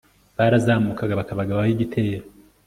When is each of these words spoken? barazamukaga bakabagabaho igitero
barazamukaga 0.37 1.19
bakabagabaho 1.19 1.67
igitero 1.75 2.25